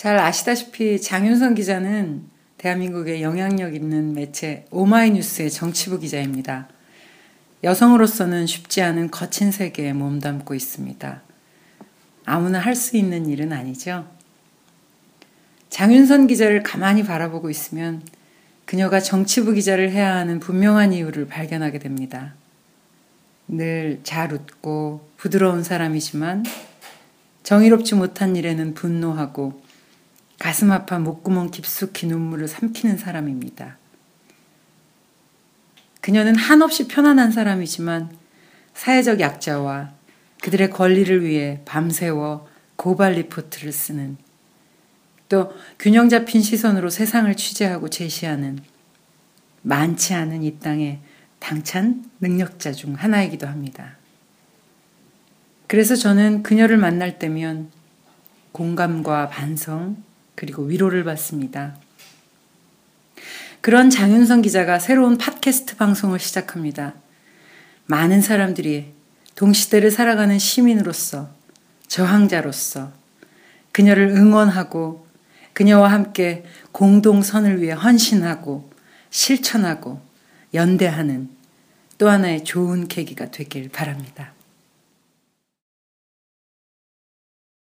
잘 0.00 0.16
아시다시피 0.16 0.98
장윤선 0.98 1.54
기자는 1.54 2.22
대한민국의 2.56 3.22
영향력 3.22 3.74
있는 3.74 4.14
매체 4.14 4.64
오마이뉴스의 4.70 5.50
정치부 5.50 5.98
기자입니다. 5.98 6.68
여성으로서는 7.62 8.46
쉽지 8.46 8.80
않은 8.80 9.10
거친 9.10 9.52
세계에 9.52 9.92
몸담고 9.92 10.54
있습니다. 10.54 11.20
아무나 12.24 12.60
할 12.60 12.74
수 12.76 12.96
있는 12.96 13.26
일은 13.26 13.52
아니죠. 13.52 14.08
장윤선 15.68 16.28
기자를 16.28 16.62
가만히 16.62 17.04
바라보고 17.04 17.50
있으면 17.50 18.00
그녀가 18.64 19.00
정치부 19.00 19.52
기자를 19.52 19.90
해야 19.90 20.16
하는 20.16 20.40
분명한 20.40 20.94
이유를 20.94 21.26
발견하게 21.26 21.78
됩니다. 21.78 22.32
늘 23.48 24.00
잘 24.02 24.32
웃고 24.32 25.10
부드러운 25.18 25.62
사람이지만 25.62 26.46
정의롭지 27.42 27.96
못한 27.96 28.34
일에는 28.34 28.72
분노하고 28.72 29.68
가슴 30.40 30.72
아파 30.72 30.98
목구멍 30.98 31.50
깊숙이 31.50 32.06
눈물을 32.06 32.48
삼키는 32.48 32.96
사람입니다. 32.96 33.76
그녀는 36.00 36.34
한없이 36.34 36.88
편안한 36.88 37.30
사람이지만 37.30 38.16
사회적 38.72 39.20
약자와 39.20 39.92
그들의 40.40 40.70
권리를 40.70 41.22
위해 41.26 41.60
밤새워 41.66 42.48
고발 42.76 43.12
리포트를 43.12 43.70
쓰는 43.70 44.16
또 45.28 45.52
균형 45.78 46.08
잡힌 46.08 46.40
시선으로 46.40 46.88
세상을 46.88 47.32
취재하고 47.36 47.90
제시하는 47.90 48.60
많지 49.60 50.14
않은 50.14 50.42
이 50.42 50.58
땅의 50.58 51.00
당찬 51.38 52.10
능력자 52.20 52.72
중 52.72 52.94
하나이기도 52.94 53.46
합니다. 53.46 53.98
그래서 55.66 55.96
저는 55.96 56.42
그녀를 56.42 56.78
만날 56.78 57.18
때면 57.18 57.70
공감과 58.52 59.28
반성, 59.28 60.02
그리고 60.40 60.62
위로를 60.62 61.04
받습니다. 61.04 61.76
그런 63.60 63.90
장윤성 63.90 64.40
기자가 64.40 64.78
새로운 64.78 65.18
팟캐스트 65.18 65.76
방송을 65.76 66.18
시작합니다. 66.18 66.94
많은 67.84 68.22
사람들이 68.22 68.94
동시대를 69.34 69.90
살아가는 69.90 70.38
시민으로서, 70.38 71.28
저항자로서 71.88 72.90
그녀를 73.70 74.08
응원하고 74.08 75.06
그녀와 75.52 75.92
함께 75.92 76.46
공동선을 76.72 77.60
위해 77.60 77.72
헌신하고 77.72 78.72
실천하고 79.10 80.00
연대하는 80.54 81.28
또 81.98 82.08
하나의 82.08 82.44
좋은 82.44 82.88
계기가 82.88 83.30
되길 83.30 83.68
바랍니다. 83.68 84.32